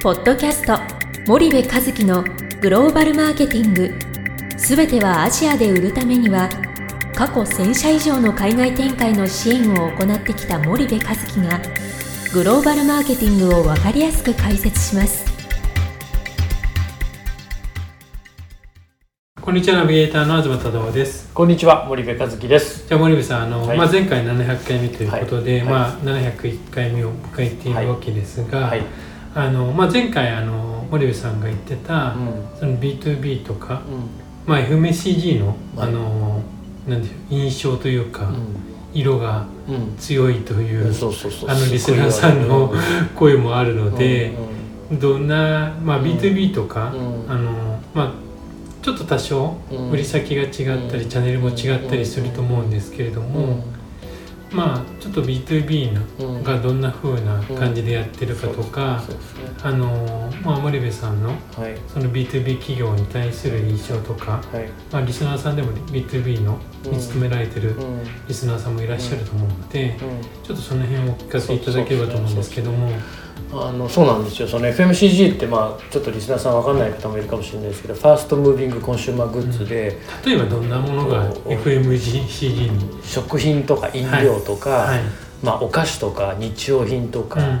[0.00, 0.78] ポッドキャスト
[1.26, 2.22] 森部和樹の
[2.60, 3.92] グローバルマーケティング。
[4.56, 6.48] すべてはアジアで売るためには
[7.16, 11.60] 過去1000社以上の海外展開の支援を行ってきた森部和樹が
[12.32, 15.26] グローバルマーケティングを分かりやすく解説します。
[19.40, 21.28] こんにちはナビゲーターの東忠夫です。
[21.34, 22.86] こんにちは森部和樹です。
[22.86, 23.78] じゃあ森部さんあの、はい。
[23.78, 25.68] まあ、前回700回目ということで、はい。
[25.68, 28.82] まあ、701回目を迎えているわけですが、はい。
[29.34, 32.58] あのまあ、前回あの森部さんが言ってた、うん。
[32.58, 33.82] その B2B とか、
[34.46, 35.56] うまあ、FMCG の,、はい。
[35.78, 36.42] あの
[36.86, 38.36] なんていう印象というか、ん。
[38.94, 39.96] 色がうん。
[39.98, 40.86] 強いという。
[40.86, 42.72] あのリスナーさんの
[43.14, 44.58] 声もあるので、うん
[44.90, 46.04] どんな、まあ、うん。
[46.04, 47.30] B2B とか、うん。
[47.30, 47.52] あの
[47.94, 48.12] まあ
[48.80, 49.90] ちょっと多少うん。
[49.90, 50.50] 売り先が違っ
[50.88, 51.08] たり、うん。
[51.10, 53.62] チャンネルも違ったりすると思うんですけれども、
[54.50, 56.36] まあちょっと B2B のうん。
[56.36, 56.42] うん。
[56.42, 59.42] がどんな風な感じでやってるかとか、そうですね。
[59.62, 61.34] あのまあ森部さんのは
[61.68, 61.76] い。
[61.92, 64.68] その B2B 企業に対する印象とか、はい。
[64.92, 68.00] まあ、リスナーさんでも B2B のうんに勤められてるうん。
[68.26, 69.98] リスナーさんもいらっしゃると思うので、うん。
[70.44, 72.90] ちょっとその辺をお聞かせいただければと思うんですけども。
[73.50, 85.00] あのそうなんですよその FMCG ってまあちょっとリスナーさんわかんない方もいるかもしれないですけどファーストムービングコンシューマーグッズで、例えばどんなものが FMCG に、食品とか飲料とか、はい
[85.42, 87.60] まあ、お菓子とか日用品とか、うんうん。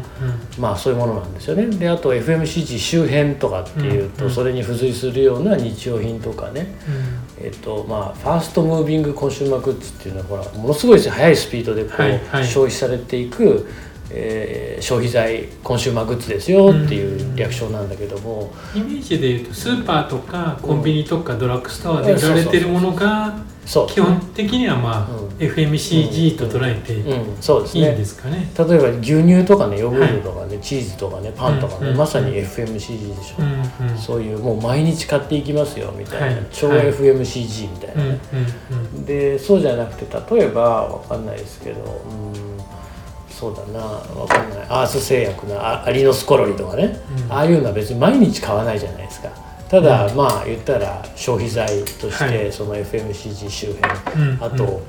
[0.58, 1.66] まあそういうものなんですよね。
[1.66, 6.74] であと FMCG 周辺とかっていうと、うんそれに付随するような日用品とかね。
[7.40, 12.46] えっとまあ、ファーストムービングコンシューマーグッズっていうのはほらものすごい速いスピードでこう、はいはい。
[12.46, 13.68] 消費されていく、
[14.10, 23.36] えー消費財コンシューマーグッズですよっていう略称なんだけども、イメージでいうとスーパーとかコンビニとかドラッグストアで売られてるものが
[23.68, 25.28] そう基本的にはまあうん。
[25.38, 28.50] FMCG と捉えてうん、そうですいいんねですかね。
[28.56, 31.96] 例えば牛乳とかねヨーグルトとかね、チーズとかねパンとかね、うん。
[31.98, 33.90] まさに FMCG でしょ、うん。
[33.90, 33.98] うん。
[33.98, 36.46] そういうもう毎日買っていきますよみたいな、はい。
[36.50, 38.02] 超はい FMCG みたいな。
[38.04, 38.12] うん。
[38.12, 38.20] ね、
[38.70, 39.04] うん。
[39.04, 42.58] でそうじゃなくて例えばわかんないですけどうん。
[43.30, 43.80] そうだな。
[43.80, 44.66] わかんない。
[44.70, 47.32] アース製薬のあアリノスコロリとかね、うん。
[47.32, 49.28] ああいうのは別に毎日買わないじゃないですか
[49.68, 52.52] ただ、まあ言ったら消費財として、はい。
[52.52, 54.82] その FMCG 周辺、うんあと、うん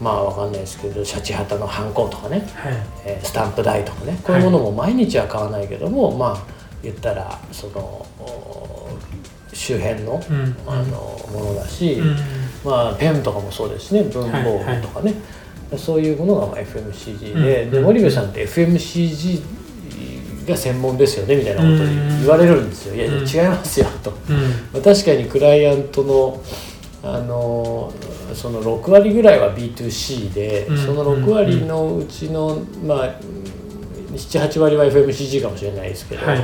[0.00, 2.72] まあわかんないですけどシャチハタのハンコとかね、はい。
[3.06, 6.42] えースタンプ代とかねこういうものも毎日は買わないけども、まあ
[6.82, 7.80] 言ったらその
[8.18, 8.88] お
[9.52, 10.56] 周辺の,、うん。
[10.66, 10.98] あの
[11.32, 12.16] ものだし、うん。
[12.64, 15.14] まあ、ペンとかもそうですしね文房具とかね、
[15.76, 17.70] そういうものがまあ FMCG で,、うん。
[17.70, 19.42] で森部さんって FMCG
[20.44, 24.36] が専門ですよねみたいなことを言われるんですよ、いやいやうん違いますよと、うん。
[24.72, 26.42] まあ、確かにクライアントの
[27.02, 27.92] あの
[28.34, 30.78] その6割ぐらいは B2C で、うん。
[30.78, 33.20] その6割のうちの、まあ
[34.12, 36.38] 78割は FMCG かもしれないですけど、はい。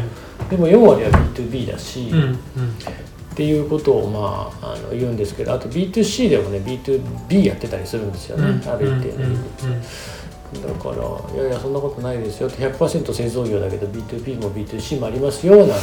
[0.50, 2.31] でも4割は B2B だし、うんうん。
[2.31, 9.37] っていうことをまああの言うんですけどあと B2C でもね B2B やってたりするんですよね、ある一定のうん。
[9.37, 9.66] 比率、
[10.55, 10.97] だから
[11.34, 15.78] 「いやいやそんなことないですよ」って100%製造業だけど B2B も B2C もありますよなん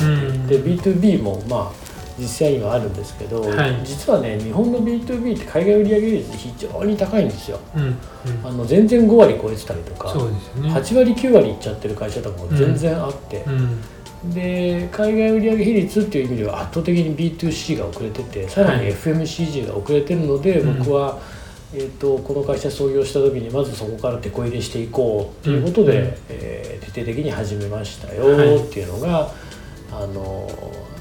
[0.47, 3.79] て言って、B2B もまあ実際にはあるんですけど、はい。
[3.83, 7.59] 実はね日本の B2B って海外売上率非常に高いんですよ。
[7.75, 7.83] うん。
[7.83, 7.95] うん。
[8.44, 10.22] あの全然5割超えてたりとか、ね。
[10.69, 14.33] 8割9割いっちゃってる会社とかも全然あって、うん。
[14.33, 18.94] で海外売上比率っていう意味では圧倒的に B2C が遅れててさらにはい。
[18.94, 20.79] FMCG が遅れてるので、うん。
[20.79, 21.19] 僕は、
[21.73, 28.55] えー、とこの会社創業した時にまずそこから手こ入れしていこうということで、うんえー徹底的に始めましたよはい。
[28.55, 29.29] っていうのが、
[29.91, 30.50] あの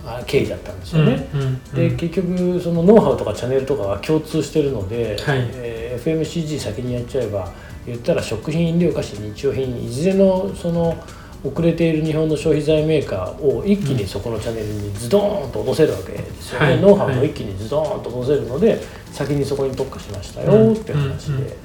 [0.05, 1.28] あ経緯だったんですよね。
[1.32, 5.49] うんうんで結局そのノウハウとかチャンネルとかは共通してるので、はい。
[5.55, 7.53] えー FMCG 先にやっちゃえば
[7.87, 10.97] 言ったら食品飲料菓子日用品いずれのその
[11.45, 16.81] 遅れている日本の消費財メーカーを一気にそこのチャンネルにズドーンと落とせるわけですよね、はい。
[16.81, 18.81] ノウハウも一気にズドーンと落とせるので
[19.13, 21.57] 先にそこに特化しましたよって話で。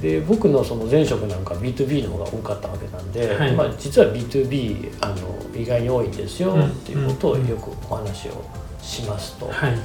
[0.00, 3.54] で僕のその前職なんか B2B の方が多かったわけなんで、はい。
[3.54, 8.44] まあ、実は B2B あの意外に多いんですようんっていうことをよくお話を
[8.80, 9.48] しますと。
[9.48, 9.78] はい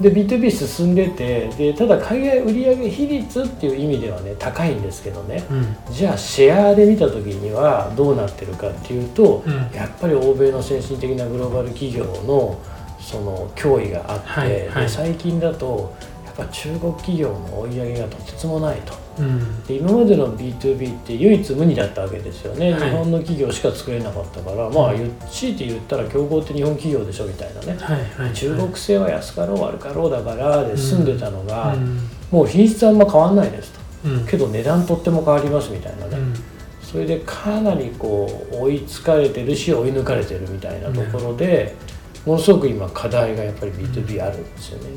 [0.00, 5.44] で B2B 進んでてでただ海外売上比率っていう意味ではね高いんですけどね。
[5.50, 5.76] うん。
[5.92, 9.52] じゃあシェアで見た時にはどうなってるかっていうと、うん。
[9.74, 12.60] やっぱり欧米の先進的なグローバル企業の
[13.00, 14.82] その脅威があって、はいはい。
[14.82, 19.07] で最近だとやっぱ中国企業の追い上げがとてつもないと。
[19.18, 19.64] うん。
[19.64, 22.90] で今までの B2B って唯一無二だったわけですよね、はい。
[22.90, 24.94] 日本の企業しか作れなかったからまあ
[25.30, 27.76] 強いて言ったら競合って日本企業でしょみたいなね。
[27.80, 31.04] はいはい中国製は安かろう悪かろうだからで済ん。
[31.08, 31.98] でたのが、うん。
[32.30, 33.80] もう品質はあんま変わんないですと。
[34.08, 34.26] うん。
[34.26, 36.34] けど値段とっても変わりますみたいなね、うん。
[36.82, 41.74] それでかなりこう追いつかれてるし追い抜かれてるみたいなところで、
[42.26, 44.90] ものすごく今課題がやっぱり B2B あるんですよね。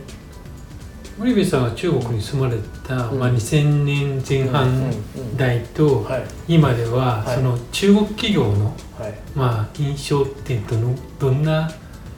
[1.21, 3.19] 森部さんは中国に住まれた、うん。
[3.19, 4.91] まあ、2000年前半
[5.37, 6.23] 代とはい。
[6.47, 7.35] 今では、はい。
[7.35, 9.13] その中国企業の、はい。
[9.35, 11.71] まあ、印象ってどのどんな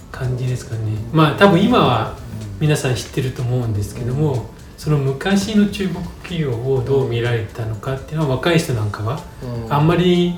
[0.09, 0.95] 感じですかね。
[1.11, 2.15] まあ多分今は
[2.61, 4.45] 皆さん知ってると思うんですけども、
[4.77, 9.73] その昔の中国企業をどう見られたのかっていうのは若い人なんかはうん。
[9.73, 10.35] あんまり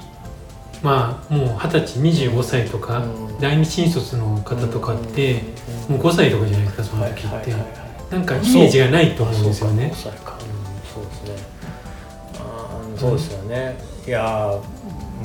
[0.81, 3.39] まあもう二十歳25歳とか、うん。
[3.39, 5.43] 第二新卒の方とかって、
[5.87, 9.89] もう5歳とかじゃないですかそのはい時って、なんかイメージがないと思うんですよね。
[9.91, 10.17] あそうか。
[10.19, 10.37] 5歳か。
[10.39, 10.55] うん
[10.93, 11.55] そうですね。
[12.97, 14.61] そうですよね、いやー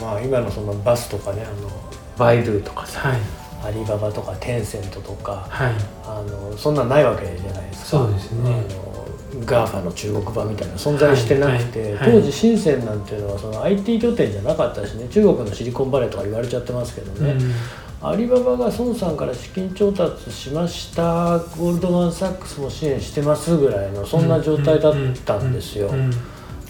[0.03, 1.71] まあ今のその BATHとかねあの
[2.19, 3.21] バイドゥとかさ、はい。
[3.62, 5.75] アリババとかテンセントとかはい。
[6.05, 7.87] あのそんなんないわけじゃないですか。
[7.99, 8.50] そうですね。
[8.50, 12.12] あの GAFA の中国版みたいな存在してなくて、はい。
[12.12, 17.53] 当時深センなんていうのはその IT 拠点じゃなかったしね中国のシリコンバレーとか言われちゃってますけどね、うん
[18.02, 21.38] アリババが孫さんから資金調達しました。
[21.38, 24.94] ゴールドマン・サックスも支援してますぐらいのそんな状態だっ
[25.26, 25.91] たんですよ。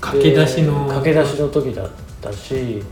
[0.01, 0.89] 駆け出しの。
[0.89, 1.91] で駆け出しの時だっ
[2.21, 2.83] たし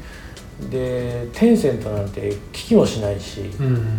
[0.70, 3.98] でテンセントなんて聞きもしないし、うん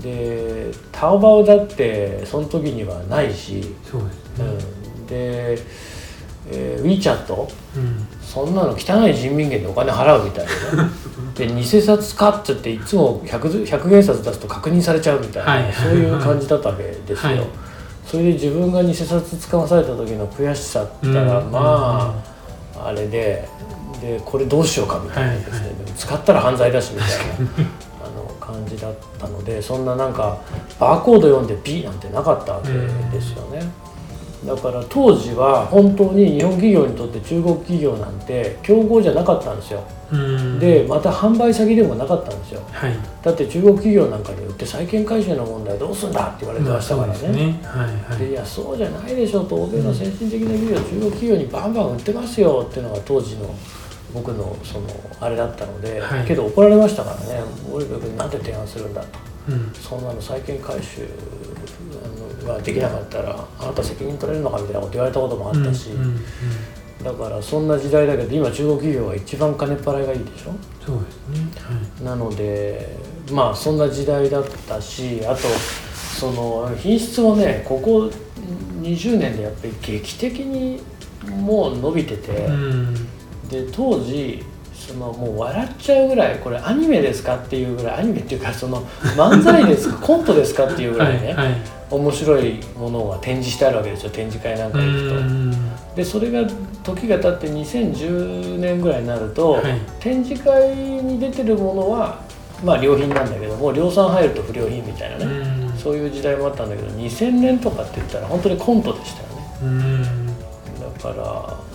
[0.00, 5.58] でタオバオだってその時にはないし、そうですね、うん、で、
[6.52, 8.06] えー、WeChat うん。
[8.22, 10.84] そんなの汚い人民元でお金払うみたいな。
[10.84, 10.90] ね
[11.40, 15.62] で偽札かっつっていつも 100, 100元札出すと確認されちゃうみたいな、はい。
[15.64, 17.46] はいそういう感じだったわけですよ、はい。
[18.06, 21.50] それで自分が偽札使わされた時の悔しさって言ったら、うん。
[21.50, 22.22] ま
[22.76, 23.48] あ、あれで
[24.00, 27.34] でこれどうしようかみたいなですね、はいはいでも使ったら犯罪だしみたいな
[28.06, 30.40] あの感じだったのでそんななんか
[30.78, 33.62] バーコード読んで P なんてなかったわけですよね。
[34.44, 39.84] だから当時は本当に日本企業にとって中国企業なんて競合じゃなかったんですよ。
[40.10, 40.58] うん。
[40.58, 42.62] でまた販売先でもなかったんですよ。
[42.72, 42.96] はい。
[43.22, 47.60] だって中国企業なんかに売って債権回収の問題どうすんだって言われてましたからね,、ね。
[47.62, 48.18] はいはい。
[48.18, 53.54] でいやそうじゃないでしょと欧米の先進的な企業、中国企業にバンバン売ってますよっていうのが当時の
[54.14, 54.88] 僕のその
[55.20, 56.26] あれだったので、はい。
[56.26, 57.42] けど怒られましたからね。
[57.70, 59.08] 森部君なんで提案するんだと。
[59.50, 59.70] うん。
[59.74, 61.06] そんなの債権回収
[62.46, 65.90] ができなかったらあなた責任取れるのかみたいなこと言われたこともあったし、
[67.02, 70.54] だからそんな時代だけど今中国企業が一番金っ払いがいいでしょ？
[70.84, 71.28] そうです
[72.00, 72.04] ね。
[72.04, 72.96] なので
[73.32, 75.38] まあそんな時代だったしあと
[76.18, 78.10] その品質もねここ
[78.82, 80.82] 20年でやっぱり劇的に
[81.28, 82.94] もう伸びてて、はいうん。
[83.48, 84.44] で当時
[84.80, 88.80] そのもう笑っちゃうぐらいこれアニメですかっていうぐらいアニメっていうかその
[89.14, 91.54] 漫才ですかコントですかっていうぐらいね、はいはい。
[91.90, 95.14] 面白いものが展示してあるわけですよ展示会なんかう行くと。
[95.20, 95.50] ん
[95.94, 96.48] でそれが
[96.82, 99.64] 時が経って2010年ぐらいになると、はい。
[99.98, 102.20] 展示会に出てるものは
[102.64, 105.28] まあ良品なんだけども量産入ると不良品みたいなね、う
[105.74, 105.78] ん。
[105.78, 109.34] そういう時代もあったんだけど2000年とかって言ったら本当にコントでしたよね。
[109.62, 110.26] うん。
[110.32, 111.70] だから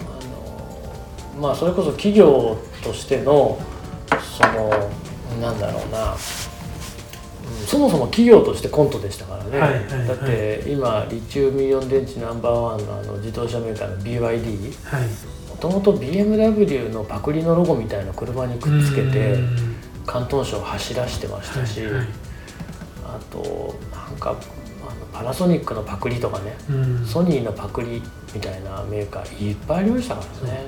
[1.39, 3.59] まあそれこそ企業としての
[4.09, 4.69] その
[5.41, 6.17] なんだろうな、うん
[7.67, 10.07] そもそも企業としてコントでしたからね、はいはいはい。
[10.07, 15.07] だって今リチウムイオン電池ナンバーワンのあの自動車メーカーの BYD はい。
[15.49, 19.75] もともと BMW のパクリのロゴみたいな車にくっつけてうん。
[20.07, 22.07] 広東省を走らしてましたし、はいはい。
[23.05, 24.35] あとなんか
[25.13, 27.05] パナソニックのパクリとかね、うん。
[27.05, 28.01] ソニーのパクリ
[28.33, 30.65] みたいなメーカーいっぱいありましたからね。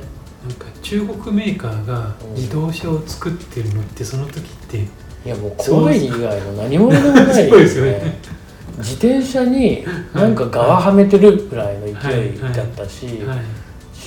[0.47, 4.87] なんか中国メーカーが自動車を作ってるのってその時ってい
[5.25, 8.19] やもう怖い以外の何者でもないですよね。
[8.77, 13.39] 自転車になんか側はめてるぐらいの勢いだったし、はい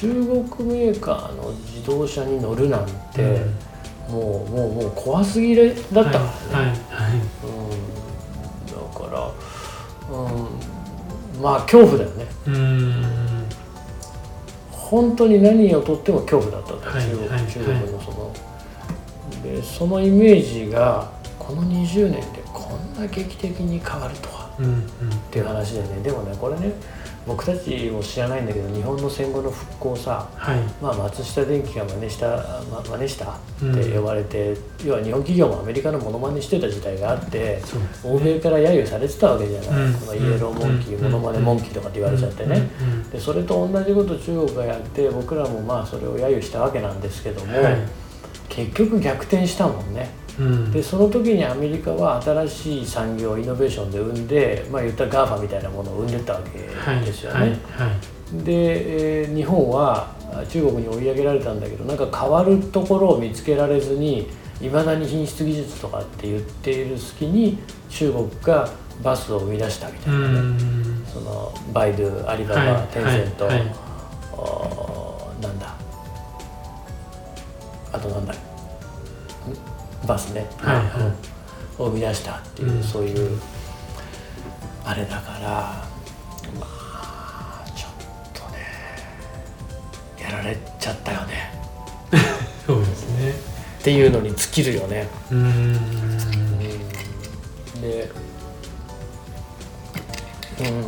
[0.01, 3.23] 中国メーカーの自動車に乗るなんて、
[4.09, 4.15] うん。
[4.15, 6.19] もうもうもう怖すぎれだったか
[6.53, 6.79] らね、
[7.45, 7.47] う
[8.65, 12.27] ん、だから、うん、まあ恐怖だよね。
[12.47, 13.20] うん
[14.91, 17.47] 本当に何をとっても恐怖だったと、はい中国はい。
[17.47, 18.33] 中国のその、
[19.45, 24.51] でそのイメージがこの20年でこんな劇的に変わるとは。
[24.59, 24.75] うんうん。
[24.75, 24.83] っ
[25.31, 26.03] ていう話でね。
[26.03, 26.73] でもねこれね
[27.31, 30.59] 僕たちも知らないんだけど日本の戦後の復興さはい。
[30.83, 32.27] まあ、松下電器が真似した、
[32.69, 33.81] ま、真似したうん。
[33.81, 37.63] って呼ばれて、要は日本企業もアメリカのモノマネしてた時代があってね。
[38.03, 39.95] 欧米から揶揄されてたわけじゃない、うん。
[39.95, 41.05] このイエローモンキー、うん。
[41.05, 42.93] モノマネモンキーとかって言われちゃってね、うん。
[42.95, 43.11] うん。
[43.11, 47.79] でそれと同じこと中国がやって僕らもまあそれを揶揄したわけなんですけども、はい
[48.51, 50.11] 結局逆転したもんね。
[50.39, 50.71] うん。
[50.71, 56.59] でその時にアメリカは新しい産業イノベーションで生んでまあ言ったら GAFA みたいなものを生んでったわけ
[56.91, 57.59] はいですよね、はいはい
[58.45, 60.15] で、えー日本は
[60.49, 64.29] 中国に追い上げられたんだけどなんか変わるところを見つけられずに
[64.61, 68.69] いまだに品質技術とかって言っている隙に中国が
[69.03, 70.57] バスを生み出したみたいなね、
[71.13, 73.49] そのバイドゥアリババ、はい、テンセント、
[77.93, 78.35] あとなんだ
[80.07, 80.83] バスね、はいは
[81.79, 83.41] い、を生み出したっていう、うん、そういう
[84.85, 85.85] あれだから
[86.59, 87.91] まあちょっ
[88.33, 88.59] とね
[90.21, 91.53] やられちゃったよね。
[92.67, 93.31] そうですね。
[93.81, 95.09] っていうのに尽きるよね。
[95.31, 95.73] うん。
[97.81, 98.11] で
[100.61, 100.85] うん。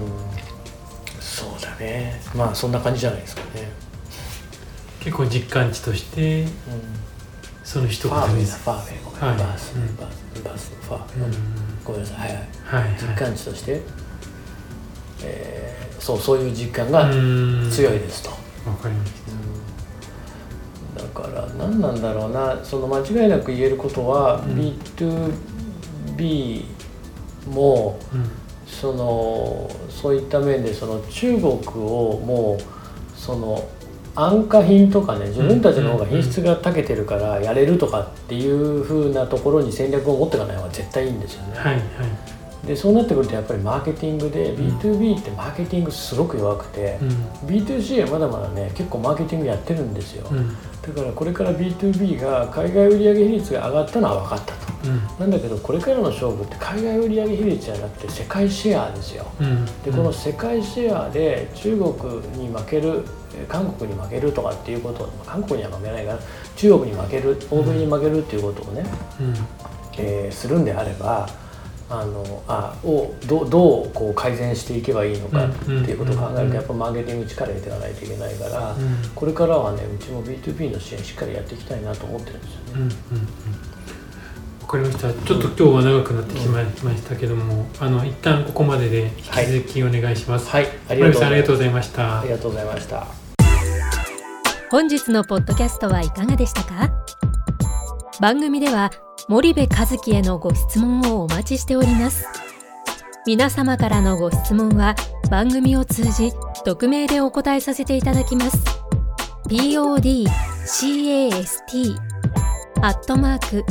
[1.21, 2.21] そうだね。
[2.35, 3.71] まあそんな感じじゃないですかね
[5.02, 6.50] 結構実感値として、うん、
[7.64, 11.32] その一言ファーウェイだファーウェイごめん、はい、バース、うん、バースバースファー、うん、
[11.85, 13.82] ごめんなさいはいはい、はい、実感値として、
[15.25, 17.11] えー、そうそういう実感が
[17.71, 18.30] 強いですと。
[18.30, 18.37] わ
[18.76, 19.12] かりまし
[20.97, 22.61] た、だから何なんだろうな。
[22.62, 26.64] その間違いなく言えることは、B2B
[27.49, 27.99] も、
[28.68, 32.62] そのそういった面でその中国をもう
[33.18, 33.68] その
[34.14, 41.59] 安価品とかね自分たちの方が品質が長けてるからやれるとかっていうふうなところに戦略を持っていかない方が絶対いいんですよね。
[41.59, 41.81] はいは
[42.64, 47.09] い、でそうなってくるとやっぱりマーケティングで B2B ってマーケティングすごく弱くて、うん、
[47.49, 54.72] B2C はまだまだね結構マーケティングやってるんですよ、うん、だからこれから B2B が海外売上比率が上がったのは分かったと。
[54.84, 61.92] うん、なんだけどこれからの勝負って海外売上比率じゃなくて世界シェアですよ、うん、でこの世界シェアで中国
[62.36, 63.04] に負ける
[63.48, 66.18] 韓国に負けるとかっていうこと韓国には負けないから
[66.56, 68.84] 中国に負ける欧米に負けるっていうことをね、
[69.20, 69.34] うん、
[69.98, 71.28] えー、するんであれば
[71.88, 78.74] あのあをどどうこう改善していけばいいのかっていうことを考えるとやっぱマーケティング力入れていかないといけないから、
[79.14, 82.64] これからはねうちも B2B の支援しっかりやっていきたいなと思ってるんですよね。
[82.72, 82.80] うん。
[82.80, 82.88] うん。
[82.88, 83.81] うん
[84.73, 85.12] かりました。
[85.12, 90.49] ちょっと今日は長くなってしまいましたけども、あの一旦ここまでで引き続きお願いします。
[90.49, 91.14] はい、ありがとう
[91.57, 92.21] ございました。
[92.21, 93.07] ありがとうございました。
[94.71, 96.91] 本日のポッドキャストはいかがでしたか？
[98.21, 98.91] 番組では
[99.29, 102.25] 森部和樹へのご質問をお待ちしております。
[103.26, 104.95] 皆様からのご質問は
[105.31, 106.33] 番組を通じ
[106.64, 108.64] 匿名でお答えさせていただきます。
[109.49, 111.97] podcast
[112.81, 113.64] アットマーク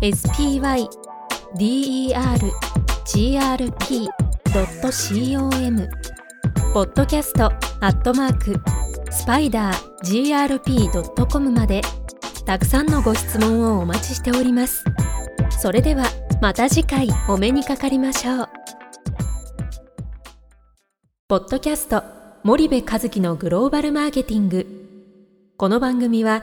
[0.00, 0.88] spydergrp.com
[6.72, 8.58] ポッドキャストアットマーク
[9.12, 11.82] スパイダー grp.com まで
[12.46, 14.84] たくさんのご質問をお待ちしております。
[15.50, 16.04] それでは
[16.40, 18.48] また次回お目にかかりましょう。
[21.28, 22.02] ポッドキャスト
[22.42, 24.66] 森部和樹のグローバルマーケティング。
[25.58, 26.42] この番組は